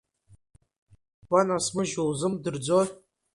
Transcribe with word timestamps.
Ишуанасмыжьуа 1.23 2.03
узымдырӡои? 2.09 2.87